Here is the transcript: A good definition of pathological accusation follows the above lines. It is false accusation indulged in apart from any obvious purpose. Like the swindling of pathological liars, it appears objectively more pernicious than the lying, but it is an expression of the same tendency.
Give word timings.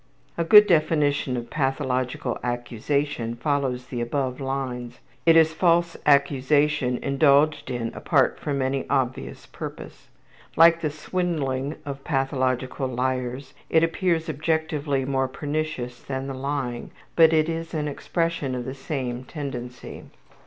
A 0.35 0.43
good 0.43 0.65
definition 0.65 1.37
of 1.37 1.51
pathological 1.51 2.39
accusation 2.43 3.35
follows 3.35 3.85
the 3.85 4.01
above 4.01 4.39
lines. 4.41 4.99
It 5.27 5.35
is 5.35 5.53
false 5.53 5.95
accusation 6.07 6.97
indulged 7.03 7.69
in 7.69 7.89
apart 7.93 8.39
from 8.39 8.63
any 8.63 8.89
obvious 8.89 9.45
purpose. 9.45 10.07
Like 10.55 10.81
the 10.81 10.89
swindling 10.89 11.75
of 11.85 12.03
pathological 12.03 12.87
liars, 12.87 13.53
it 13.69 13.83
appears 13.83 14.27
objectively 14.27 15.05
more 15.05 15.27
pernicious 15.27 16.01
than 16.01 16.25
the 16.25 16.33
lying, 16.33 16.89
but 17.15 17.31
it 17.31 17.47
is 17.47 17.75
an 17.75 17.87
expression 17.87 18.55
of 18.55 18.65
the 18.65 18.73
same 18.73 19.23
tendency. 19.23 20.05